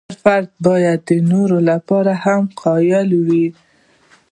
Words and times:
هر 0.09 0.15
فرد 0.23 0.49
باید 0.67 0.99
د 1.09 1.11
نورو 1.31 1.57
لپاره 1.69 2.13
هم 2.23 2.41
قایل 2.63 3.09
وي. 3.27 3.45